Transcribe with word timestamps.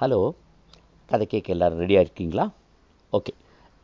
Hello 0.00 0.32
கதை 1.06 1.26
கேட்க 1.26 1.52
எல்லோரும் 1.52 1.80
ரெடியாக 1.80 2.04
இருக்கீங்களா? 2.06 2.50
ஓகே 3.12 3.32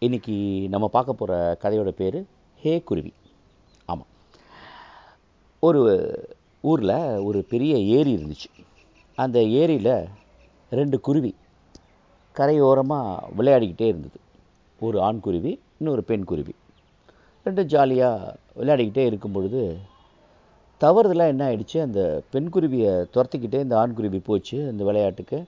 இன்றைக்கி 0.00 0.34
நம்ம 0.68 0.88
பார்க்க 0.88 1.12
போகிற 1.12 1.58
கதையோட 1.62 1.90
பேர் 2.00 2.26
ஹே 2.62 2.82
குருவி. 2.82 3.12
ஆமாம் 3.86 4.10
ஒரு 5.58 5.80
ஊரில் 6.60 7.16
ஒரு 7.28 7.44
பெரிய 7.52 7.78
ஏரி 7.78 8.14
இருந்துச்சு. 8.14 8.50
அந்த 9.14 9.42
ஏரியில் 9.42 10.06
ரெண்டு 10.70 11.00
குருவி 11.00 11.34
கரையோரமாக 12.36 13.22
விளையாடிக்கிட்டே 13.38 13.88
இருந்தது. 13.92 14.20
ஒரு 14.80 15.00
ஆண் 15.00 15.20
குருவி 15.20 15.60
இன்னொரு 15.78 16.04
பெண் 16.04 16.24
குருவி. 16.24 16.54
ரெண்டும் 17.44 17.70
ஜாலியாக 17.74 18.36
விளையாடிக்கிட்டே 18.56 19.06
இருக்கும் 19.06 19.32
பொழுது 19.32 19.78
தவறுதலாக 20.80 21.34
என்ன 21.34 21.48
ஆயிடுச்சு? 21.48 21.80
அந்த 21.80 22.22
பெண் 22.30 22.52
குருவியை 22.52 22.92
துரத்திக்கிட்டே 23.16 23.60
இந்த 23.66 23.78
ஆண் 23.78 23.94
குருவி 23.94 24.18
போச்சு 24.18 24.68
அந்த 24.68 24.84
விளையாட்டுக்கு. 24.84 25.44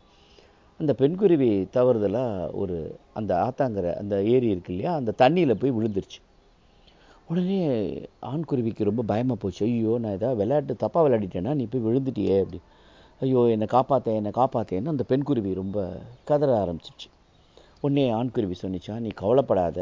அந்த 0.81 0.93
பெண்குருவி 1.01 1.51
தவறுதலாக 1.77 2.51
ஒரு 2.61 2.77
அந்த 3.19 3.33
ஆத்தாங்கிற 3.47 3.89
அந்த 4.03 4.15
ஏரி 4.35 4.49
இருக்கு 4.55 4.73
இல்லையா 4.75 4.93
அந்த 5.01 5.15
தண்ணியில் 5.23 5.61
போய் 5.61 5.77
விழுந்துருச்சு. 5.77 6.19
உடனே 7.31 7.59
ஆண்குருவிக்கு 8.31 8.89
ரொம்ப 8.89 9.03
பயமாக 9.11 9.39
போச்சு. 9.43 9.63
ஐயோ 9.69 9.93
நான் 10.03 10.17
ஏதாவது 10.19 10.39
விளையாட்டு 10.41 10.75
தப்பாக 10.85 11.05
விளையாடிட்டேன்னா 11.07 11.53
நீ 11.61 11.67
போய் 11.73 11.87
விழுந்துட்டியே 11.89 12.37
அப்படி. 12.45 12.61
ஐயோ 13.21 13.43
என்னை 13.55 13.67
காப்பாற்ற 13.77 14.17
என்னை 14.21 14.33
காப்பாற்றேன்னு 14.41 14.93
அந்த 14.95 15.05
பெண்குருவி 15.11 15.53
ரொம்ப 15.63 15.79
கதற 16.31 16.51
ஆரம்பிச்சிச்சு 16.65 17.09
உடனே 17.85 18.05
ஆண்குருவி 18.19 18.57
சொன்னிச்சா 18.63 18.95
நீ 19.07 19.11
கவலைப்படாத. 19.23 19.81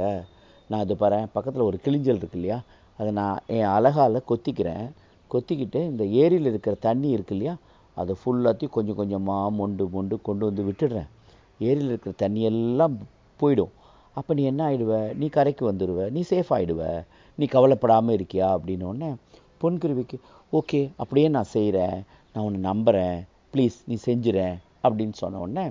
நான் 0.70 0.82
அது 0.84 0.94
பாரு 0.96 1.18
பக்கத்தில் 1.36 1.68
ஒரு 1.70 1.78
கிளிஞ்சல் 1.84 2.20
இருக்கு 2.20 2.38
இல்லையா 2.40 2.58
அதை 2.98 3.10
நான் 3.20 3.36
என் 3.56 3.70
அழகால் 3.76 4.26
கொத்திக்கிறேன். 4.30 4.86
கொத்திக்கிட்டு 5.30 5.80
இந்த 5.92 6.04
ஏரியில் 6.22 6.50
இருக்கிற 6.50 6.74
தண்ணி 6.86 7.08
இருக்கு 7.16 7.34
இல்லையா 7.36 7.54
அதை 8.00 8.12
ஃபுல்லாத்தையும் 8.20 8.74
கொஞ்சம் 8.76 8.98
கொஞ்சமாக 9.00 9.50
மொண்டு 9.60 9.84
மொண்டு 9.94 10.14
கொண்டு 10.28 10.44
வந்து 10.48 10.62
விட்டுடுறேன். 10.68 11.08
ஏரியில் 11.68 11.90
இருக்கிற 11.92 12.12
தண்ணியெல்லாம் 12.22 12.94
போயிடும். 13.40 13.72
அப்போ 14.18 14.30
நீ 14.38 14.42
என்ன 14.50 14.62
ஆகிடுவ 14.68 14.94
நீ 15.20 15.26
கரைக்கு 15.36 15.64
வந்துடுவ 15.70 16.00
நீ 16.14 16.20
சேஃப் 16.30 16.50
ஆகிடுவ 16.56 16.82
நீ 17.38 17.44
கவலைப்படாமல் 17.54 18.16
இருக்கியா? 18.18 18.48
அப்படின்னோடனே 18.56 19.10
பொன்குருவிக்கு 19.62 20.16
ஓகே 20.58 20.80
அப்படியே 21.02 21.28
நான் 21.36 21.52
செய்கிறேன் 21.56 21.96
நான் 22.34 22.44
உன்னை 22.46 22.60
நம்புகிறேன் 22.70 23.18
ப்ளீஸ் 23.52 23.76
நீ 23.90 23.96
செஞ்சுறேன் 24.08 24.56
அப்படின்னு 24.84 25.16
சொன்ன 25.22 25.40
உடனே 25.44 25.64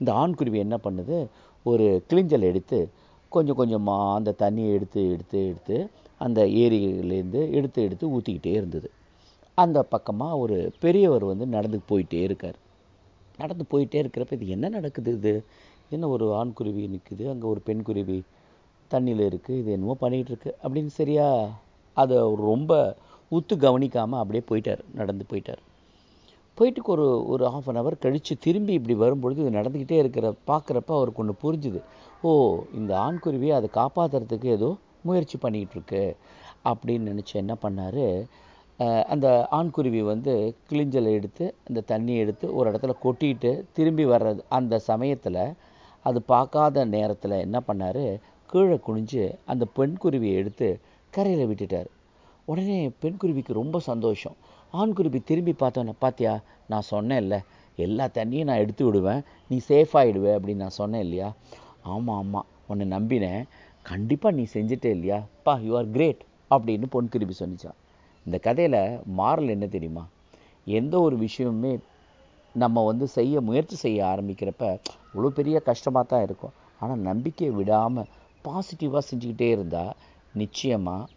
இந்த 0.00 0.10
ஆண்குருவி 0.22 0.58
என்ன 0.66 0.76
பண்ணுது? 0.86 1.18
ஒரு 1.66 1.86
கிளிஞ்சல் 2.10 2.48
எடுத்து 2.50 2.78
கொஞ்சம் 3.32 3.58
கொஞ்சமாக 3.60 4.14
அந்த 4.18 4.30
தண்ணியை 4.42 4.70
எடுத்து 4.76 5.00
எடுத்து 5.14 5.38
எடுத்து 5.50 5.76
அந்த 6.26 6.40
ஏரியிலேருந்து 6.62 7.40
எடுத்து 7.58 7.78
எடுத்து 7.86 8.06
ஊற்றிக்கிட்டே 8.14 8.54
இருந்தது. 8.60 8.88
அந்த 9.62 9.78
பக்கமாக 9.92 10.38
ஒரு 10.42 10.56
பெரியவர் 10.82 11.24
வந்து 11.30 11.46
நடந்து 11.54 11.78
போயிட்டே 11.90 12.20
இருக்கார். 12.26 12.58
நடந்து 13.42 13.64
போயிட்டே 13.72 13.98
இருக்கிறப்ப 14.02 14.36
இது 14.36 14.54
என்ன 14.56 14.66
நடக்குது 14.76 15.10
இது? 15.18 15.32
என்ன 15.94 16.08
ஒரு 16.14 16.26
ஆண்குருவி 16.40 16.82
நிற்குது 16.94 17.24
அங்கே 17.32 17.46
ஒரு 17.52 17.60
பெண் 17.68 17.84
குருவி 17.88 18.18
தண்ணியில் 18.92 19.22
இருக்குது 19.28 19.58
இது 19.60 19.70
என்னமோ 19.76 19.96
பண்ணிகிட்டு 20.00 20.32
இருக்கு. 20.32 20.50
அப்படின்னு 20.64 20.92
சரியா 21.00 21.26
அதை 21.96 22.18
ரொம்ப 22.48 22.72
உத்து 23.32 23.54
கவனிக்காமல் 23.64 24.20
அப்படியே 24.22 24.44
போயிட்டார். 24.50 24.82
நடந்து 25.00 25.24
போயிட்டார். 25.30 25.62
போயிட்டுக்கு 26.58 26.90
ஒரு 26.94 27.06
ஒரு 27.32 27.44
ஆஃப் 27.54 27.68
அன் 27.70 27.78
ஹவர் 27.80 28.02
கழித்து 28.04 28.34
திரும்பி 28.46 28.72
இப்படி 28.78 28.94
வரும்பொழுது 29.02 29.42
இது 29.42 29.58
நடந்துக்கிட்டே 29.58 29.98
இருக்கிற 30.02 30.26
பார்க்குறப்ப 30.50 30.90
அவருக்கு 30.98 31.22
ஒன்று 31.22 31.34
புரிஞ்சுது. 31.44 31.80
ஓ 32.22 32.30
இந்த 32.78 32.92
ஆண்குருவியை 33.06 33.54
அதை 33.58 33.68
காப்பாற்றுறதுக்கு 33.80 34.48
ஏதோ 34.56 34.70
முயற்சி 35.08 35.36
பண்ணிக்கிட்டு 35.38 35.76
இருக்கு. 35.76 36.02
அப்படின்னு 36.70 37.10
நினச்சி 37.12 37.34
என்ன 37.42 37.54
பண்ணார்? 37.62 38.04
அந்த 38.84 39.48
ஆண்குருவி 39.50 40.00
வந்து 40.02 40.54
கிளிஞ்சலை 40.70 41.12
எடுத்து 41.12 41.54
அந்த 41.68 41.80
தண்ணியை 41.88 42.18
எடுத்து 42.24 42.54
ஒரு 42.54 42.66
இடத்துல 42.70 42.92
கொட்டிட்டு 43.04 43.62
திரும்பி 43.72 44.04
வர்றது. 44.04 44.40
அந்த 44.48 44.78
சமயத்தில் 44.78 45.42
அது 46.02 46.22
பார்க்காத 46.22 46.84
நேரத்தில் 46.84 47.30
என்ன 47.30 47.62
பண்ணார்? 47.68 48.04
கீழே 48.46 48.76
குனிஞ்சு 48.86 49.24
அந்த 49.44 49.64
பெண் 49.64 49.96
குருவியை 50.02 50.34
எடுத்து 50.34 50.68
கரையில் 51.10 51.48
விட்டுட்டார். 51.48 51.88
உடனே 52.44 52.90
பெண் 53.00 53.16
குருவிக்கு 53.16 53.52
ரொம்ப 53.52 53.78
சந்தோஷம். 53.80 54.36
ஆண் 54.70 54.92
குருவி 54.92 55.20
திரும்பி 55.20 55.54
பார்த்தோன்னே 55.58 55.94
பாத்தியா 55.98 56.40
நான் 56.66 56.88
சொன்னேன்ல 56.90 57.36
எல்லா 57.76 58.06
தண்ணியும் 58.14 58.44
நான் 58.44 58.62
எடுத்து 58.64 58.84
விடுவேன். 58.84 59.20
நீ 59.48 59.60
சேஃபாகிடுவே 59.68 60.30
அப்படின்னு 60.36 60.64
நான் 60.64 60.78
சொன்னேன் 60.80 61.00
இல்லையா? 61.00 61.32
ஆமாம் 61.82 62.16
ஆமாம் 62.16 62.46
உன்னை 62.66 62.86
நம்பினேன். 62.98 63.42
கண்டிப்பாக 63.82 64.36
நீ 64.36 64.46
செஞ்சிட்டே 64.54 64.84
இல்லையா? 64.84 65.22
பா 65.42 65.58
யூ 65.66 65.76
ஆர் 65.76 65.90
கிரேட் 65.90 66.22
அப்படின்னு 66.50 66.86
பொன்குருவி 66.92 67.34
சொன்னிச்சான். 67.38 67.78
இந்த 68.28 68.38
கதையில் 68.46 68.80
மாறல் 69.18 69.54
என்ன 69.56 69.66
தெரியுமா? 69.74 70.02
எந்த 70.66 70.94
ஒரு 71.06 71.16
விஷயமுமே 71.26 71.70
நம்ம 72.54 72.82
வந்து 72.88 73.06
செய்ய 73.16 73.40
முயற்சி 73.48 73.76
செய்ய 73.82 73.98
ஆரம்பிக்கிறப்ப 74.12 74.64
இவ்வளோ 75.12 75.28
பெரிய 75.38 75.56
கஷ்டமாக 75.68 76.04
தான் 76.12 76.24
இருக்கும். 76.26 76.54
ஆனால் 76.80 77.04
நம்பிக்கையை 77.10 77.52
விடாமல் 77.60 78.10
பாசிட்டிவாக 78.46 79.02
செஞ்சுக்கிட்டே 79.10 79.48
இருந்தால் 79.54 79.94
நிச்சயமாக 80.42 81.08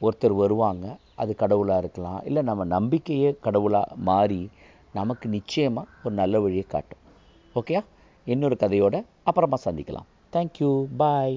ஒருத்தர் 0.00 0.34
வருவாங்க. 0.42 0.86
அது 1.22 1.32
கடவுளாக 1.42 1.82
இருக்கலாம். 1.82 2.20
இல்லை 2.28 2.42
நம்ம 2.50 2.64
நம்பிக்கையே 2.76 3.30
கடவுளாக 3.46 3.96
மாறி 4.08 4.40
நமக்கு 4.98 5.28
நிச்சயமாக 5.36 5.92
ஒரு 6.04 6.14
நல்ல 6.22 6.40
வழியை 6.44 6.64
காட்டும். 6.74 7.02
ஓகேயா 7.54 7.82
இன்னொரு 8.26 8.58
கதையோட 8.62 8.96
அப்புறமா 9.28 9.58
சந்திக்கலாம். 9.66 10.08
Thank you 10.34 10.70
bye 11.02 11.36